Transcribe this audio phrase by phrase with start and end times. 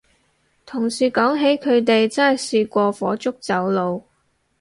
[0.65, 4.01] 同事講起佢哋真係試過火燭走佬